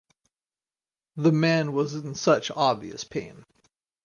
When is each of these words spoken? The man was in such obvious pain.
The 1.15 1.31
man 1.31 1.73
was 1.73 1.93
in 1.93 2.15
such 2.15 2.49
obvious 2.49 3.03
pain. 3.03 3.43